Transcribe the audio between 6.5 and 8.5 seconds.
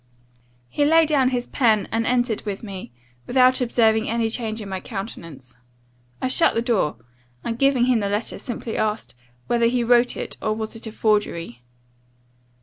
the door, and, giving him the letter,